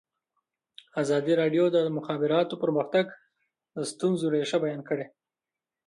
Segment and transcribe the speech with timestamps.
[1.01, 3.05] ازادي راډیو د د مخابراتو پرمختګ
[3.75, 5.05] د ستونزو رېښه بیان کړې.